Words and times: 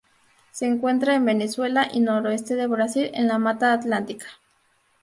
Se 0.49 0.65
encuentra 0.65 1.13
en 1.13 1.25
Venezuela 1.25 1.87
y 1.93 1.99
noreste 1.99 2.55
de 2.55 2.65
Brasil 2.65 3.11
en 3.13 3.27
la 3.27 3.37
Mata 3.37 3.71
Atlántica. 3.71 4.25